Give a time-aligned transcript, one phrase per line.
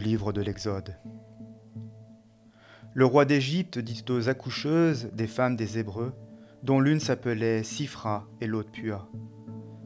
[0.00, 0.96] livre de l'Exode.
[2.92, 6.12] Le roi d'Égypte dit aux accoucheuses des femmes des Hébreux,
[6.64, 9.08] dont l'une s'appelait Sifra et l'autre Pua.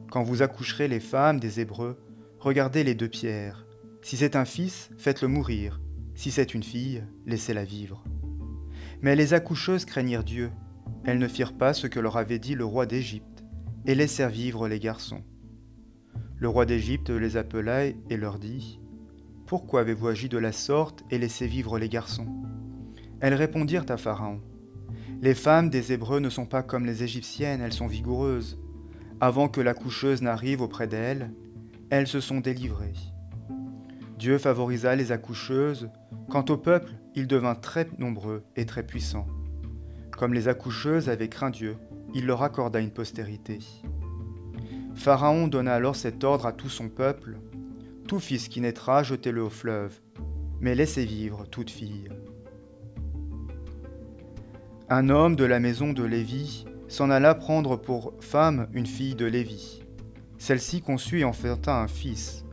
[0.09, 2.03] Quand vous accoucherez les femmes des Hébreux,
[2.39, 3.65] regardez les deux pierres.
[4.01, 5.79] Si c'est un fils, faites-le mourir.
[6.15, 8.03] Si c'est une fille, laissez-la vivre.
[9.01, 10.51] Mais les accoucheuses craignirent Dieu.
[11.03, 13.43] Elles ne firent pas ce que leur avait dit le roi d'Égypte,
[13.85, 15.23] et laissèrent vivre les garçons.
[16.37, 18.79] Le roi d'Égypte les appela et leur dit
[19.45, 22.25] Pourquoi avez-vous agi de la sorte et laissé vivre les garçons?
[23.19, 24.41] Elles répondirent à Pharaon
[25.21, 28.57] Les femmes des Hébreux ne sont pas comme les Égyptiennes, elles sont vigoureuses.
[29.21, 31.31] Avant que la coucheuse n'arrive auprès d'elles,
[31.91, 32.95] elles se sont délivrées.
[34.17, 35.89] Dieu favorisa les accoucheuses.
[36.27, 39.27] Quant au peuple, il devint très nombreux et très puissant.
[40.17, 41.77] Comme les accoucheuses avaient craint Dieu,
[42.15, 43.59] il leur accorda une postérité.
[44.95, 47.37] Pharaon donna alors cet ordre à tout son peuple
[48.07, 49.99] Tout fils qui naîtra, jetez-le au fleuve,
[50.61, 52.07] mais laissez vivre toute fille.
[54.89, 59.25] Un homme de la maison de Lévi s'en alla prendre pour femme une fille de
[59.25, 59.81] Lévi.
[60.37, 62.45] Celle-ci conçut et enfanta un fils.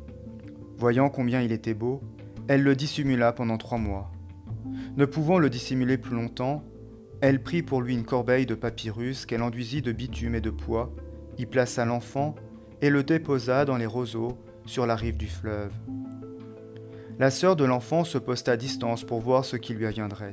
[0.78, 2.00] Voyant combien il était beau,
[2.48, 4.11] elle le dissimula pendant trois mois.
[4.97, 6.64] Ne pouvant le dissimuler plus longtemps,
[7.20, 10.91] elle prit pour lui une corbeille de papyrus qu'elle enduisit de bitume et de pois
[11.37, 12.34] y plaça l'enfant
[12.81, 15.73] et le déposa dans les roseaux sur la rive du fleuve.
[17.19, 20.33] La sœur de l'enfant se posta à distance pour voir ce qui lui adviendrait.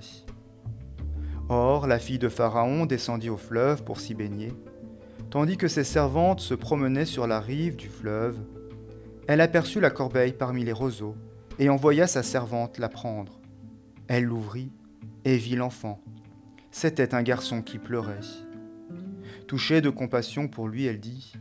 [1.49, 4.53] Or, la fille de Pharaon descendit au fleuve pour s'y baigner,
[5.29, 8.37] tandis que ses servantes se promenaient sur la rive du fleuve.
[9.27, 11.15] Elle aperçut la corbeille parmi les roseaux
[11.59, 13.39] et envoya sa servante la prendre.
[14.07, 14.71] Elle l'ouvrit
[15.25, 16.01] et vit l'enfant.
[16.71, 18.19] C'était un garçon qui pleurait.
[19.47, 21.33] Touchée de compassion pour lui, elle dit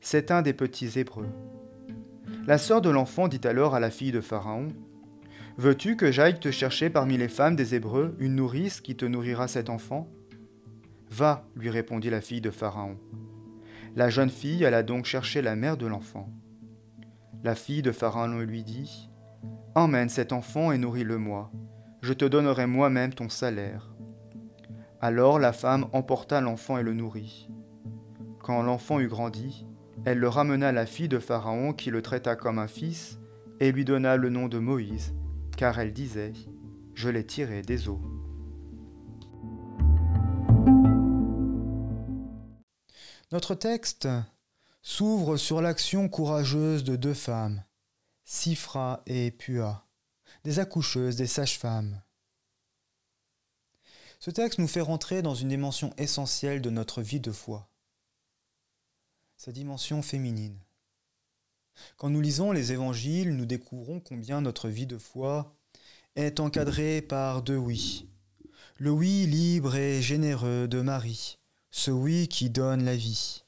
[0.00, 1.28] C'est un des petits Hébreux.
[2.46, 4.68] La sœur de l'enfant dit alors à la fille de Pharaon
[5.56, 9.48] Veux-tu que j'aille te chercher parmi les femmes des Hébreux une nourrice qui te nourrira
[9.48, 10.08] cet enfant
[11.10, 12.98] Va, lui répondit la fille de Pharaon.
[13.96, 16.28] La jeune fille alla donc chercher la mère de l'enfant.
[17.42, 19.08] La fille de Pharaon lui dit
[19.74, 21.50] Emmène cet enfant et nourris-le-moi.
[22.02, 23.94] Je te donnerai moi-même ton salaire.
[25.00, 27.48] Alors la femme emporta l'enfant et le nourrit.
[28.40, 29.66] Quand l'enfant eut grandi,
[30.04, 33.18] elle le ramena à la fille de Pharaon qui le traita comme un fils
[33.60, 35.14] et lui donna le nom de Moïse,
[35.56, 36.32] car elle disait,
[36.94, 38.02] Je l'ai tiré des eaux.
[43.32, 44.08] Notre texte
[44.82, 47.64] s'ouvre sur l'action courageuse de deux femmes,
[48.24, 49.86] Sifra et Pua,
[50.44, 52.00] des accoucheuses, des sages-femmes.
[54.20, 57.68] Ce texte nous fait rentrer dans une dimension essentielle de notre vie de foi,
[59.44, 60.58] sa dimension féminine.
[61.98, 65.54] Quand nous lisons les évangiles, nous découvrons combien notre vie de foi
[66.16, 68.08] est encadrée par deux oui.
[68.78, 71.36] Le oui libre et généreux de Marie,
[71.70, 73.44] ce oui qui donne la vie,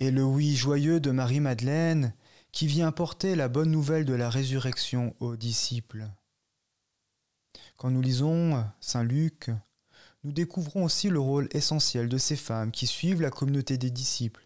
[0.00, 2.14] et le oui joyeux de Marie-Madeleine
[2.50, 6.08] qui vient porter la bonne nouvelle de la résurrection aux disciples.
[7.76, 9.50] Quand nous lisons Saint Luc,
[10.24, 14.45] nous découvrons aussi le rôle essentiel de ces femmes qui suivent la communauté des disciples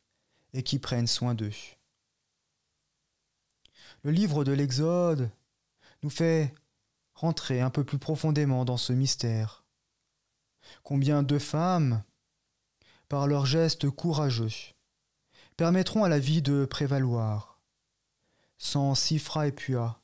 [0.53, 1.53] et qui prennent soin d'eux.
[4.03, 5.31] Le livre de l'Exode
[6.03, 6.55] nous fait
[7.15, 9.65] rentrer un peu plus profondément dans ce mystère.
[10.83, 12.03] Combien de femmes,
[13.09, 14.75] par leurs gestes courageux,
[15.56, 17.60] permettront à la vie de prévaloir?
[18.56, 20.00] Sans Sifra et Pua,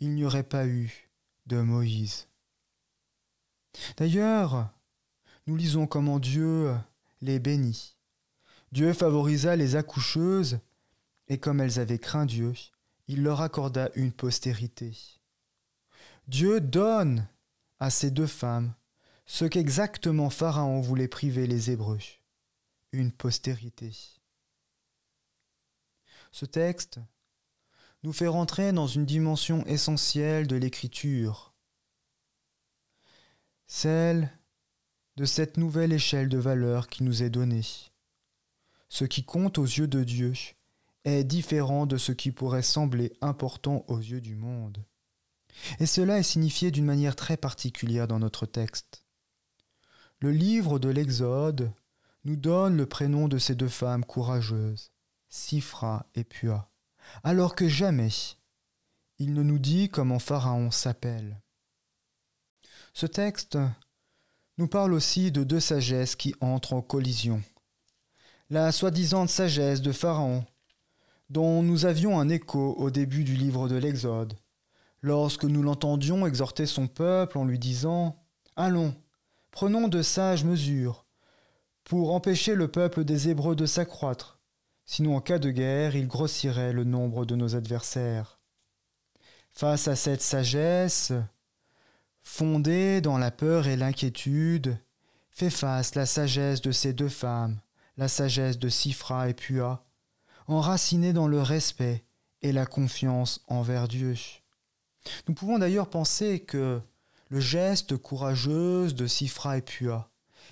[0.00, 1.10] il n'y aurait pas eu
[1.46, 2.28] de Moïse.
[3.96, 4.70] D'ailleurs,
[5.46, 6.74] nous lisons comment Dieu
[7.20, 7.97] les bénit.
[8.72, 10.60] Dieu favorisa les accoucheuses,
[11.28, 12.52] et comme elles avaient craint Dieu,
[13.06, 14.96] il leur accorda une postérité.
[16.26, 17.26] Dieu donne
[17.80, 18.74] à ces deux femmes
[19.24, 21.98] ce qu'exactement Pharaon voulait priver les Hébreux,
[22.92, 23.92] une postérité.
[26.32, 27.00] Ce texte
[28.02, 31.54] nous fait rentrer dans une dimension essentielle de l'écriture,
[33.66, 34.30] celle
[35.16, 37.64] de cette nouvelle échelle de valeur qui nous est donnée.
[38.88, 40.32] Ce qui compte aux yeux de Dieu
[41.04, 44.84] est différent de ce qui pourrait sembler important aux yeux du monde.
[45.80, 49.04] Et cela est signifié d'une manière très particulière dans notre texte.
[50.20, 51.72] Le livre de l'Exode
[52.24, 54.90] nous donne le prénom de ces deux femmes courageuses,
[55.28, 56.70] Sifra et Pua,
[57.22, 58.10] alors que jamais
[59.18, 61.40] il ne nous dit comment Pharaon s'appelle.
[62.92, 63.58] Ce texte
[64.58, 67.42] nous parle aussi de deux sagesses qui entrent en collision.
[68.50, 70.42] La soi-disant sagesse de Pharaon,
[71.28, 74.38] dont nous avions un écho au début du livre de l'Exode,
[75.02, 78.24] lorsque nous l'entendions exhorter son peuple en lui disant
[78.56, 78.94] Allons,
[79.50, 81.04] prenons de sages mesures
[81.84, 84.40] pour empêcher le peuple des Hébreux de s'accroître,
[84.86, 88.40] sinon en cas de guerre il grossirait le nombre de nos adversaires.
[89.52, 91.12] Face à cette sagesse,
[92.22, 94.78] fondée dans la peur et l'inquiétude,
[95.28, 97.60] fait face la sagesse de ces deux femmes,
[97.98, 99.84] la sagesse de Sifra et Pua,
[100.46, 102.04] enracinée dans le respect
[102.40, 104.14] et la confiance envers Dieu.
[105.26, 106.80] Nous pouvons d'ailleurs penser que
[107.28, 110.10] le geste courageux de Sifra et Pua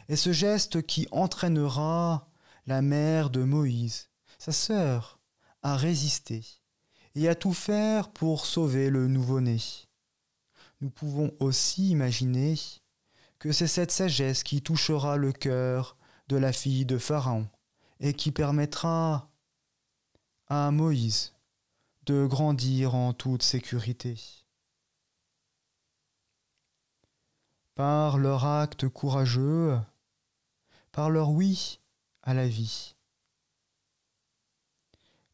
[0.09, 2.29] est ce geste qui entraînera
[2.67, 5.21] la mère de Moïse, sa sœur,
[5.63, 6.45] à résister
[7.15, 9.59] et à tout faire pour sauver le nouveau-né.
[10.81, 12.59] Nous pouvons aussi imaginer
[13.39, 15.96] que c'est cette sagesse qui touchera le cœur
[16.29, 17.49] de la fille de Pharaon
[18.01, 19.31] et qui permettra
[20.49, 21.35] à Moïse
[22.05, 24.17] de grandir en toute sécurité.
[27.75, 29.79] Par leur acte courageux,
[30.93, 31.81] par leur oui
[32.23, 32.95] à la vie,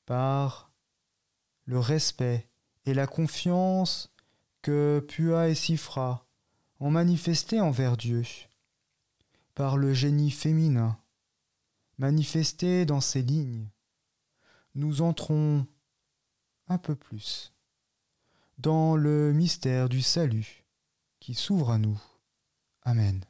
[0.07, 0.71] par
[1.65, 2.49] le respect
[2.85, 4.13] et la confiance
[4.61, 6.27] que Pua et Sifra
[6.81, 8.25] ont manifesté envers Dieu
[9.55, 10.99] par le génie féminin
[11.99, 13.69] manifesté dans ces lignes,
[14.75, 15.67] nous entrons
[16.69, 17.53] un peu plus
[18.59, 20.65] dans le mystère du salut
[21.21, 22.01] qui s'ouvre à nous.
[22.83, 23.25] Amen.